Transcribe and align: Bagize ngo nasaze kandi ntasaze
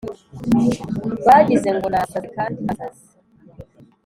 Bagize 1.25 1.69
ngo 1.77 1.87
nasaze 1.91 2.27
kandi 2.35 2.57
ntasaze 2.65 3.05